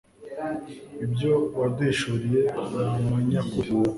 [1.05, 3.69] ibyo waduhishuriye ni amanyakuri